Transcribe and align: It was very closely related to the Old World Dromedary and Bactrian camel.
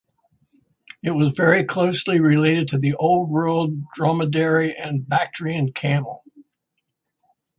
It 1.03 1.11
was 1.11 1.37
very 1.37 1.63
closely 1.63 2.19
related 2.19 2.69
to 2.69 2.79
the 2.79 2.95
Old 2.95 3.29
World 3.29 3.83
Dromedary 3.91 4.73
and 4.75 5.07
Bactrian 5.07 5.73
camel. 5.73 6.23